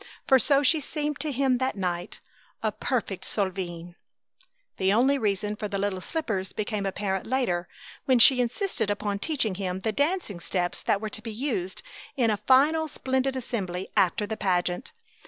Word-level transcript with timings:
For 0.25 0.39
so 0.39 0.63
she 0.63 0.79
seemed 0.79 1.19
to 1.19 1.31
him 1.31 1.59
that 1.59 1.77
night! 1.77 2.21
A 2.63 2.71
perfect 2.71 3.23
Solveig! 3.23 3.93
The 4.77 4.93
reason 5.19 5.55
for 5.55 5.67
the 5.67 5.77
little 5.77 6.01
slippers 6.01 6.53
became 6.53 6.87
apparent 6.87 7.27
later, 7.27 7.67
when 8.05 8.17
she 8.17 8.41
insisted 8.41 8.89
upon 8.89 9.19
teaching 9.19 9.53
him 9.53 9.81
the 9.81 9.91
dancing 9.91 10.39
steps 10.39 10.81
that 10.81 11.01
were 11.01 11.09
to 11.11 11.21
be 11.21 11.31
used 11.31 11.83
in 12.15 12.31
a 12.31 12.37
final 12.37 12.87
splendid 12.87 13.35
assembly 13.35 13.89
after 13.95 14.25
the 14.25 14.37
pageant. 14.37 14.91